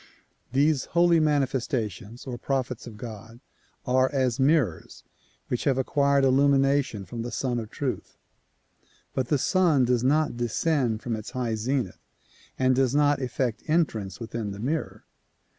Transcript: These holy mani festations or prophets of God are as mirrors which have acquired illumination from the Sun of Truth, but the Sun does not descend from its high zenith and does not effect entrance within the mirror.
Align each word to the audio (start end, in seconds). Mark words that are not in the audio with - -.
These 0.51 0.85
holy 0.97 1.19
mani 1.19 1.45
festations 1.45 2.25
or 2.25 2.35
prophets 2.39 2.87
of 2.87 2.97
God 2.97 3.39
are 3.85 4.11
as 4.11 4.39
mirrors 4.39 5.03
which 5.47 5.65
have 5.65 5.77
acquired 5.77 6.25
illumination 6.25 7.05
from 7.05 7.21
the 7.21 7.29
Sun 7.31 7.59
of 7.59 7.69
Truth, 7.69 8.17
but 9.13 9.27
the 9.27 9.37
Sun 9.37 9.85
does 9.85 10.03
not 10.03 10.35
descend 10.37 11.03
from 11.03 11.15
its 11.15 11.29
high 11.29 11.53
zenith 11.53 11.99
and 12.57 12.75
does 12.75 12.95
not 12.95 13.21
effect 13.21 13.61
entrance 13.67 14.19
within 14.19 14.49
the 14.49 14.59
mirror. 14.59 15.05